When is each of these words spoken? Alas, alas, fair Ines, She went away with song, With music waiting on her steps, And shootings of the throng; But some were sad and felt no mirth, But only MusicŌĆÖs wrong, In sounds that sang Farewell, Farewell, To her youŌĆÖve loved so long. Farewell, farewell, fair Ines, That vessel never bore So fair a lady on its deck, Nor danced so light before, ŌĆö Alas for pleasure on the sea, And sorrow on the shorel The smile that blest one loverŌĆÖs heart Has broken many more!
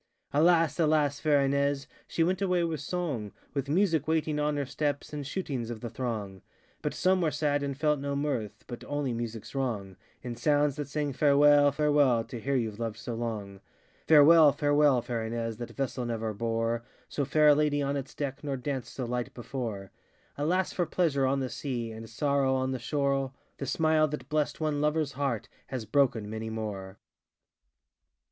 Alas, 0.33 0.79
alas, 0.79 1.19
fair 1.19 1.45
Ines, 1.45 1.85
She 2.07 2.23
went 2.23 2.41
away 2.41 2.63
with 2.63 2.79
song, 2.81 3.33
With 3.53 3.69
music 3.69 4.07
waiting 4.07 4.39
on 4.39 4.57
her 4.57 4.65
steps, 4.65 5.13
And 5.13 5.27
shootings 5.27 5.69
of 5.69 5.81
the 5.81 5.91
throng; 5.91 6.41
But 6.81 6.95
some 6.95 7.21
were 7.21 7.29
sad 7.29 7.61
and 7.61 7.77
felt 7.77 7.99
no 7.99 8.15
mirth, 8.15 8.63
But 8.65 8.83
only 8.85 9.13
MusicŌĆÖs 9.13 9.53
wrong, 9.53 9.97
In 10.23 10.35
sounds 10.35 10.77
that 10.77 10.87
sang 10.87 11.13
Farewell, 11.13 11.71
Farewell, 11.71 12.23
To 12.23 12.39
her 12.39 12.53
youŌĆÖve 12.53 12.79
loved 12.79 12.97
so 12.97 13.13
long. 13.13 13.61
Farewell, 14.07 14.51
farewell, 14.53 15.03
fair 15.03 15.23
Ines, 15.23 15.57
That 15.57 15.69
vessel 15.69 16.03
never 16.03 16.33
bore 16.33 16.81
So 17.07 17.23
fair 17.23 17.49
a 17.49 17.53
lady 17.53 17.83
on 17.83 17.95
its 17.95 18.15
deck, 18.15 18.43
Nor 18.43 18.57
danced 18.57 18.91
so 18.95 19.05
light 19.05 19.31
before, 19.35 19.91
ŌĆö 20.35 20.43
Alas 20.43 20.73
for 20.73 20.87
pleasure 20.87 21.27
on 21.27 21.41
the 21.41 21.47
sea, 21.49 21.91
And 21.91 22.09
sorrow 22.09 22.55
on 22.55 22.71
the 22.71 22.79
shorel 22.79 23.33
The 23.59 23.67
smile 23.67 24.07
that 24.07 24.29
blest 24.29 24.59
one 24.59 24.81
loverŌĆÖs 24.81 25.13
heart 25.13 25.47
Has 25.67 25.85
broken 25.85 26.27
many 26.27 26.49
more! 26.49 26.97